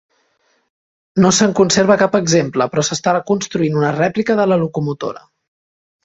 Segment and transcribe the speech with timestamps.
[1.25, 5.23] No se'n conserva cap exemple, però s'està construint una rèplica de la locomotora.